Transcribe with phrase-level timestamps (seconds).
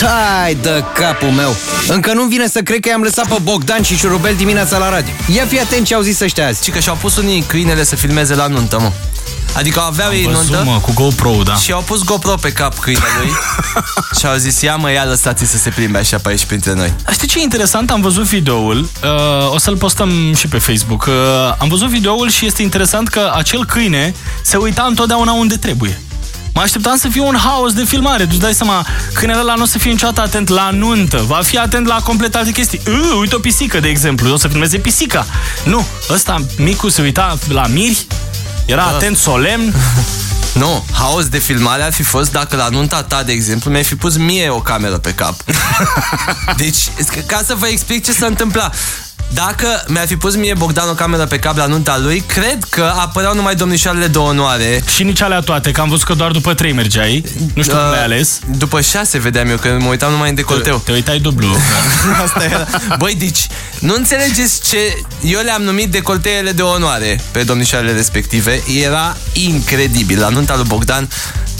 [0.00, 1.56] Tai de capul meu!
[1.88, 5.12] Încă nu vine să cred că i-am lăsat pe Bogdan și Șurubel dimineața la radio.
[5.34, 6.64] Ia fi atent ce au zis ăștia azi.
[6.64, 8.92] Și că și-au pus unii câinele să filmeze la nuntă, mă.
[9.56, 11.54] Adică aveau ei Văzut, nuntă mă, cu GoPro, da.
[11.54, 13.30] și au pus GoPro pe cap câinelui
[14.18, 16.92] și au zis, ia mă, ia lăsați să se plimbe așa pe aici printre noi.
[17.10, 17.90] Știi ce e interesant?
[17.90, 21.04] Am văzut videoul, uh, o să-l postăm și pe Facebook.
[21.08, 21.14] Uh,
[21.58, 26.00] am văzut videoul și este interesant că acel câine se uita întotdeauna unde trebuie.
[26.56, 28.26] Mă așteptam să fie un haos de filmare.
[28.26, 31.24] Tu dai seama, câinele ăla nu o să fie niciodată atent la nuntă.
[31.26, 32.80] Va fi atent la complet alte chestii.
[32.86, 34.32] Uh, uite o pisică, de exemplu.
[34.32, 35.26] O să filmeze pisica.
[35.64, 38.06] Nu, ăsta micu se uita la miri,
[38.66, 38.94] era Da.
[38.96, 39.74] atent, solemn.
[40.52, 43.96] Nu, haos de filmare ar fi fost dacă la nunta ta, de exemplu, mi-ai fi
[43.96, 45.34] pus mie o cameră pe cap.
[46.56, 46.78] Deci,
[47.26, 48.74] ca să vă explic ce s-a întâmplat.
[49.34, 52.92] Dacă mi-ar fi pus mie Bogdan o cameră pe cap la nunta lui, cred că
[52.96, 54.82] apăreau numai domnișoarele de onoare.
[54.94, 57.24] Și nici alea toate, că am văzut că doar după trei mergeai.
[57.54, 58.38] Nu știu cum Uh, le-ai ales.
[58.56, 60.78] După șase vedeam eu, că mă uitam numai în decolteu.
[60.84, 61.56] Te uitai dublu.
[62.24, 62.66] Asta era.
[62.98, 63.46] Băi, deci,
[63.78, 64.78] nu înțelegeți ce
[65.22, 68.62] eu le-am numit decolteele de onoare pe domnișoarele respective.
[68.82, 70.20] Era incredibil.
[70.20, 71.08] La nunta lui Bogdan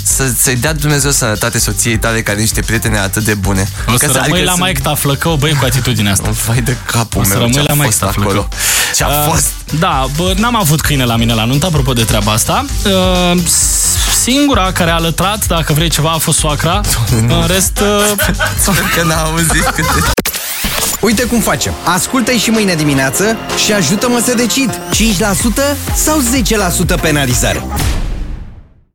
[0.06, 3.68] să, să-i dea Dumnezeu sănătate soției tale ca niște prietene atât de bune.
[3.88, 6.30] O să Că rămâi adică la să- Mike ta flăcău, băi, cu atitudinea asta.
[6.46, 8.24] Vai de capul O să meu, rămâi ce-a la Mike fost ta acolo.
[8.28, 8.48] flăcău.
[8.94, 9.46] Ce-a Uh, fost?
[9.78, 12.64] Da, bă, n-am avut câine la mine la nuntă, apropo de treaba asta.
[12.84, 13.40] Uh,
[14.22, 16.80] singura care a lătrat, dacă vrei ceva, a fost soacra.
[17.28, 18.12] În rest, uh,
[18.62, 19.88] Sper că n-a auzit câte...
[21.00, 21.72] Uite cum facem.
[21.84, 24.80] Ascultă-i și mâine dimineață și ajută-mă să decid.
[24.94, 26.22] 5% sau
[26.96, 27.64] 10% penalizare?